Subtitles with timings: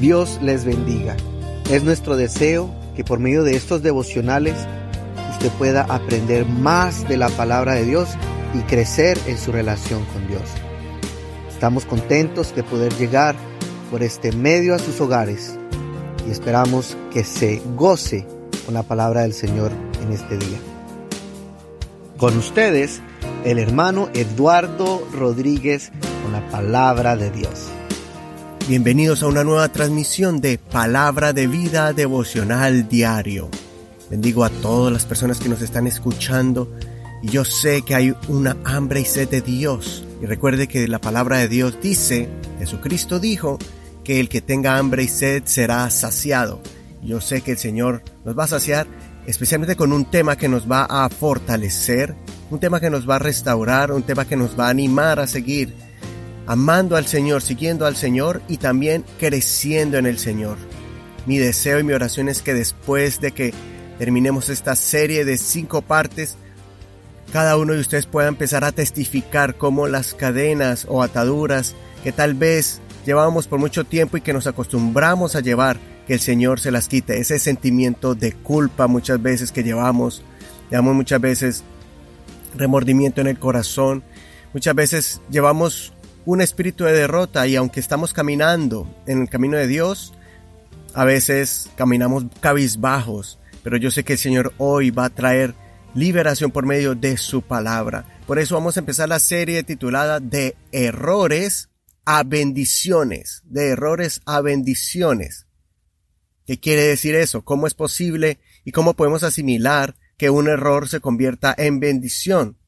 [0.00, 1.16] Dios les bendiga.
[1.70, 4.54] Es nuestro deseo que por medio de estos devocionales
[5.32, 8.08] usted pueda aprender más de la palabra de Dios
[8.54, 10.42] y crecer en su relación con Dios.
[11.48, 13.34] Estamos contentos de poder llegar
[13.90, 15.58] por este medio a sus hogares
[16.26, 18.26] y esperamos que se goce
[18.64, 19.72] con la palabra del Señor
[20.02, 20.58] en este día.
[22.16, 23.00] Con ustedes,
[23.44, 25.90] el hermano Eduardo Rodríguez
[26.22, 27.68] con la palabra de Dios.
[28.66, 33.50] Bienvenidos a una nueva transmisión de Palabra de Vida Devocional Diario.
[34.08, 36.72] Bendigo a todas las personas que nos están escuchando
[37.22, 40.06] y yo sé que hay una hambre y sed de Dios.
[40.22, 43.58] Y recuerde que la palabra de Dios dice, Jesucristo dijo,
[44.02, 46.62] que el que tenga hambre y sed será saciado.
[47.02, 48.86] Yo sé que el Señor nos va a saciar
[49.26, 52.14] especialmente con un tema que nos va a fortalecer,
[52.50, 55.26] un tema que nos va a restaurar, un tema que nos va a animar a
[55.26, 55.83] seguir
[56.46, 60.56] amando al Señor, siguiendo al Señor y también creciendo en el Señor.
[61.26, 63.54] Mi deseo y mi oración es que después de que
[63.98, 66.36] terminemos esta serie de cinco partes,
[67.32, 72.34] cada uno de ustedes pueda empezar a testificar cómo las cadenas o ataduras que tal
[72.34, 76.70] vez llevábamos por mucho tiempo y que nos acostumbramos a llevar, que el Señor se
[76.70, 77.18] las quite.
[77.18, 80.22] Ese sentimiento de culpa muchas veces que llevamos,
[80.70, 81.64] llevamos muchas veces
[82.54, 84.04] remordimiento en el corazón,
[84.52, 85.94] muchas veces llevamos
[86.26, 90.14] un espíritu de derrota y aunque estamos caminando en el camino de Dios,
[90.94, 95.54] a veces caminamos cabizbajos, pero yo sé que el Señor hoy va a traer
[95.94, 98.20] liberación por medio de su palabra.
[98.26, 101.68] Por eso vamos a empezar la serie titulada De errores
[102.04, 105.46] a bendiciones, de errores a bendiciones.
[106.46, 107.42] ¿Qué quiere decir eso?
[107.42, 112.58] ¿Cómo es posible y cómo podemos asimilar que un error se convierta en bendición?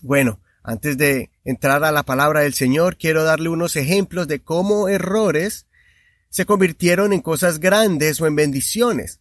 [0.00, 4.88] Bueno, antes de entrar a la palabra del Señor, quiero darle unos ejemplos de cómo
[4.88, 5.66] errores
[6.28, 9.20] se convirtieron en cosas grandes o en bendiciones.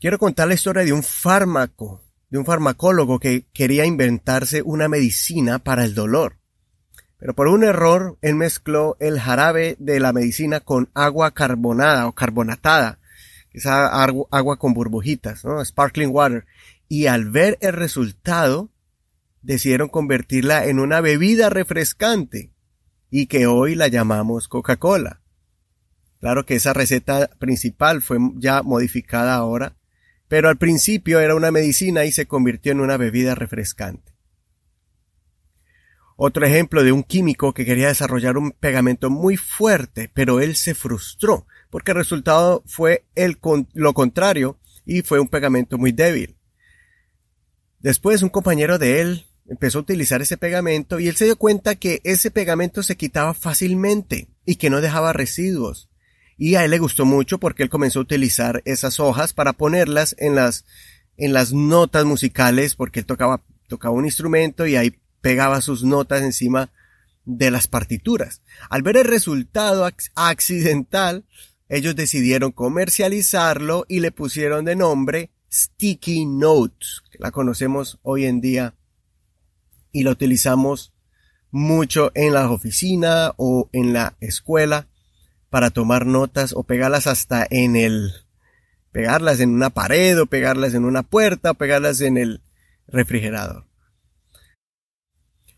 [0.00, 5.58] Quiero contar la historia de un fármaco, de un farmacólogo que quería inventarse una medicina
[5.58, 6.38] para el dolor.
[7.18, 12.12] Pero por un error, él mezcló el jarabe de la medicina con agua carbonada o
[12.12, 12.98] carbonatada,
[13.52, 15.62] esa agua con burbujitas, ¿no?
[15.62, 16.46] Sparkling water.
[16.88, 18.70] Y al ver el resultado,
[19.42, 22.52] decidieron convertirla en una bebida refrescante
[23.10, 25.20] y que hoy la llamamos Coca-Cola.
[26.20, 29.76] Claro que esa receta principal fue ya modificada ahora,
[30.28, 34.10] pero al principio era una medicina y se convirtió en una bebida refrescante.
[36.16, 40.74] Otro ejemplo de un químico que quería desarrollar un pegamento muy fuerte, pero él se
[40.74, 43.38] frustró, porque el resultado fue el
[43.72, 46.36] lo contrario y fue un pegamento muy débil.
[47.78, 51.74] Después un compañero de él empezó a utilizar ese pegamento y él se dio cuenta
[51.74, 55.88] que ese pegamento se quitaba fácilmente y que no dejaba residuos.
[56.38, 60.14] Y a él le gustó mucho porque él comenzó a utilizar esas hojas para ponerlas
[60.18, 60.64] en las,
[61.16, 66.22] en las notas musicales porque él tocaba, tocaba un instrumento y ahí pegaba sus notas
[66.22, 66.70] encima
[67.24, 68.42] de las partituras.
[68.70, 71.24] Al ver el resultado accidental,
[71.68, 78.40] ellos decidieron comercializarlo y le pusieron de nombre Sticky Notes, que la conocemos hoy en
[78.40, 78.74] día
[79.92, 80.92] y la utilizamos
[81.50, 84.86] mucho en la oficina o en la escuela
[85.48, 88.12] para tomar notas o pegarlas hasta en el
[88.92, 92.40] pegarlas en una pared o pegarlas en una puerta o pegarlas en el
[92.88, 93.66] refrigerador.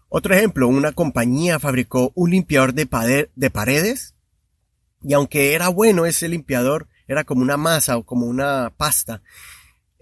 [0.09, 4.15] Otro ejemplo, una compañía fabricó un limpiador de, de paredes
[5.03, 9.23] y aunque era bueno ese limpiador, era como una masa o como una pasta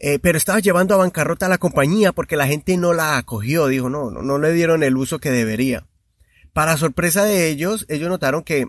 [0.03, 3.67] eh, pero estaba llevando a bancarrota a la compañía porque la gente no la acogió,
[3.67, 5.87] dijo, no, no, no le dieron el uso que debería.
[6.55, 8.67] Para sorpresa de ellos, ellos notaron que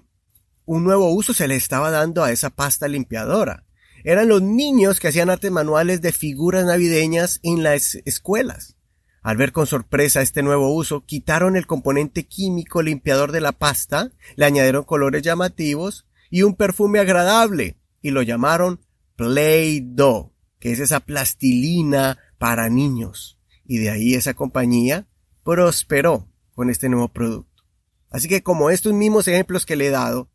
[0.65, 3.63] un nuevo uso se le estaba dando a esa pasta limpiadora.
[4.03, 8.75] Eran los niños que hacían artes manuales de figuras navideñas en las escuelas.
[9.23, 14.11] Al ver con sorpresa este nuevo uso, quitaron el componente químico limpiador de la pasta,
[14.35, 18.81] le añadieron colores llamativos y un perfume agradable, y lo llamaron
[19.15, 20.30] Play-Doh
[20.61, 23.39] que es esa plastilina para niños.
[23.65, 25.07] Y de ahí esa compañía
[25.43, 27.63] prosperó con este nuevo producto.
[28.11, 30.29] Así que como estos mismos ejemplos que le he dado,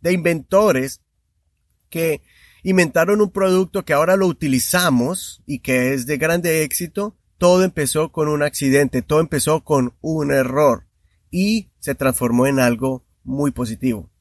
[0.00, 1.02] de inventores
[1.90, 2.22] que
[2.62, 8.10] inventaron un producto que ahora lo utilizamos y que es de grande éxito, todo empezó
[8.10, 10.86] con un accidente, todo empezó con un error
[11.30, 14.11] y se transformó en algo muy positivo.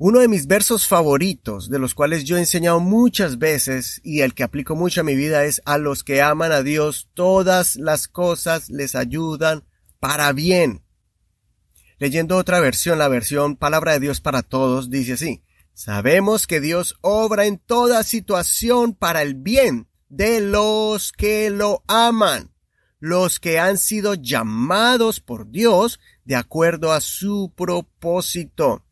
[0.00, 4.32] Uno de mis versos favoritos, de los cuales yo he enseñado muchas veces y el
[4.32, 8.06] que aplico mucho a mi vida es a los que aman a Dios, todas las
[8.06, 9.64] cosas les ayudan
[9.98, 10.84] para bien.
[11.98, 15.42] Leyendo otra versión, la versión Palabra de Dios para Todos, dice así,
[15.74, 22.52] Sabemos que Dios obra en toda situación para el bien de los que lo aman,
[23.00, 28.84] los que han sido llamados por Dios de acuerdo a su propósito.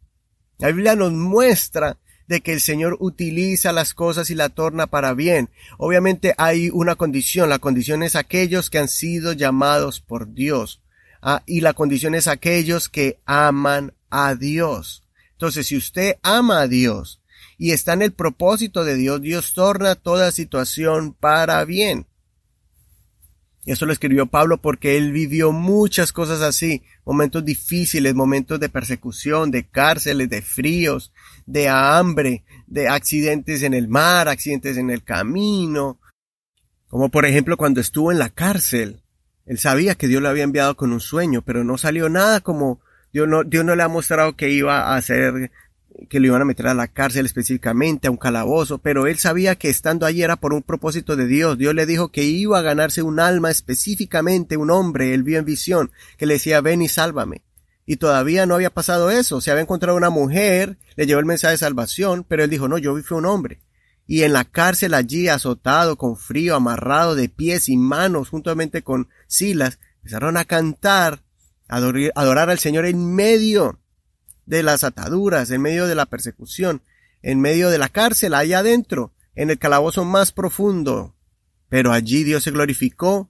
[0.59, 1.99] La Biblia nos muestra
[2.29, 5.51] de que el Señor utiliza las cosas y la torna para bien.
[5.79, 10.83] Obviamente hay una condición, la condición es aquellos que han sido llamados por Dios.
[11.23, 15.03] Ah, y la condición es aquellos que aman a Dios.
[15.33, 17.21] Entonces, si usted ama a Dios
[17.59, 22.07] y está en el propósito de Dios, Dios torna toda situación para bien.
[23.67, 29.51] Eso lo escribió Pablo porque él vivió muchas cosas así, momentos difíciles, momentos de persecución,
[29.51, 31.13] de cárceles, de fríos,
[31.47, 35.99] de hambre, de accidentes en el mar, accidentes en el camino.
[36.87, 39.03] Como por ejemplo cuando estuvo en la cárcel.
[39.47, 42.81] Él sabía que Dios lo había enviado con un sueño, pero no salió nada como
[43.13, 45.51] Dios no, Dios no le ha mostrado que iba a hacer
[46.09, 49.57] que lo iban a meter a la cárcel específicamente, a un calabozo, pero él sabía
[49.57, 51.59] que estando allí era por un propósito de Dios.
[51.59, 55.45] Dios le dijo que iba a ganarse un alma específicamente, un hombre, él vio en
[55.45, 57.43] visión, que le decía, ven y sálvame.
[57.87, 59.41] Y todavía no había pasado eso.
[59.41, 62.79] Se había encontrado una mujer, le llevó el mensaje de salvación, pero él dijo, no,
[62.79, 63.61] yo fue un hombre.
[64.09, 69.09] Y en la cárcel allí, azotado, con frío, amarrado de pies y manos, juntamente con
[69.29, 71.23] Silas, empezaron a cantar,
[71.69, 73.79] a adorar al Señor en medio
[74.47, 76.83] de las ataduras, en medio de la persecución,
[77.23, 81.15] en medio de la cárcel, allá adentro, en el calabozo más profundo.
[81.69, 83.29] Pero allí Dios se glorificó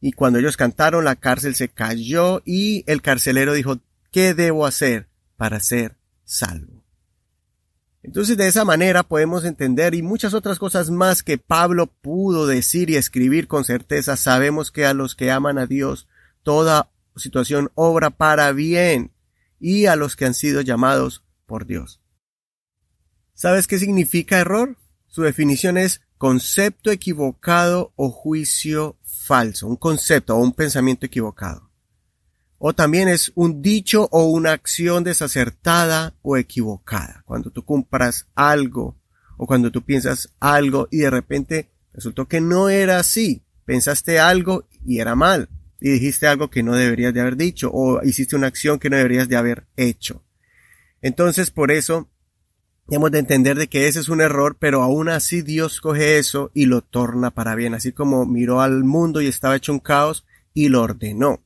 [0.00, 3.78] y cuando ellos cantaron la cárcel se cayó y el carcelero dijo,
[4.10, 6.84] ¿qué debo hacer para ser salvo?
[8.02, 12.90] Entonces de esa manera podemos entender y muchas otras cosas más que Pablo pudo decir
[12.90, 14.16] y escribir con certeza.
[14.16, 16.08] Sabemos que a los que aman a Dios
[16.42, 19.10] toda situación obra para bien
[19.60, 22.00] y a los que han sido llamados por Dios.
[23.34, 24.76] ¿Sabes qué significa error?
[25.06, 31.70] Su definición es concepto equivocado o juicio falso, un concepto o un pensamiento equivocado.
[32.58, 37.22] O también es un dicho o una acción desacertada o equivocada.
[37.24, 38.98] Cuando tú compras algo
[39.36, 43.44] o cuando tú piensas algo y de repente resultó que no era así.
[43.64, 45.48] Pensaste algo y era mal
[45.80, 48.96] y dijiste algo que no deberías de haber dicho o hiciste una acción que no
[48.96, 50.24] deberías de haber hecho.
[51.00, 52.08] Entonces, por eso,
[52.90, 56.50] hemos de entender de que ese es un error, pero aún así Dios coge eso
[56.54, 60.24] y lo torna para bien, así como miró al mundo y estaba hecho un caos
[60.54, 61.44] y lo ordenó.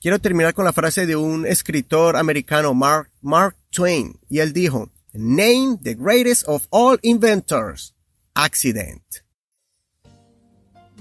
[0.00, 4.90] Quiero terminar con la frase de un escritor americano, Mark, Mark Twain, y él dijo,
[5.12, 7.94] Name the greatest of all inventors,
[8.34, 9.02] accident.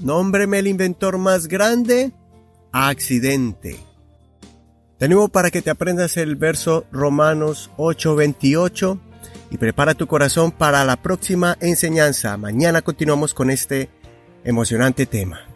[0.02, 2.12] Nómbreme el inventor más grande,
[2.72, 3.78] accidente.
[4.98, 9.00] Tenemos para que te aprendas el verso Romanos 8:28
[9.50, 12.38] y prepara tu corazón para la próxima enseñanza.
[12.38, 13.90] Mañana continuamos con este
[14.44, 15.50] emocionante tema.